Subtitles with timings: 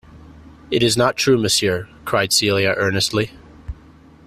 [0.71, 3.29] "It is not true, monsieur," cried Celia earnestly.